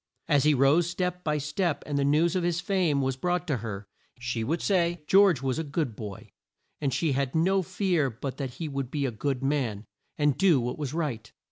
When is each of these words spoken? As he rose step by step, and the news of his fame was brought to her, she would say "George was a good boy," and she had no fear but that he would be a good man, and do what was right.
As 0.27 0.45
he 0.45 0.55
rose 0.55 0.89
step 0.89 1.23
by 1.23 1.37
step, 1.37 1.83
and 1.85 1.95
the 1.95 2.03
news 2.03 2.35
of 2.35 2.43
his 2.43 2.59
fame 2.59 3.03
was 3.03 3.15
brought 3.15 3.45
to 3.45 3.57
her, 3.57 3.87
she 4.17 4.43
would 4.43 4.59
say 4.59 5.03
"George 5.05 5.43
was 5.43 5.59
a 5.59 5.63
good 5.63 5.95
boy," 5.95 6.31
and 6.79 6.91
she 6.91 7.11
had 7.11 7.35
no 7.35 7.61
fear 7.61 8.09
but 8.09 8.37
that 8.37 8.55
he 8.55 8.67
would 8.67 8.89
be 8.89 9.05
a 9.05 9.11
good 9.11 9.43
man, 9.43 9.85
and 10.17 10.39
do 10.39 10.59
what 10.59 10.79
was 10.79 10.95
right. 10.95 11.31